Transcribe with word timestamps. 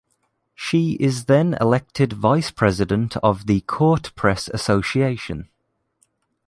She 0.55 0.93
is 0.93 1.25
then 1.25 1.55
elected 1.61 2.13
vice-president 2.13 3.17
of 3.17 3.45
the 3.45 3.61
court 3.61 4.15
press 4.15 4.47
association. 4.47 5.47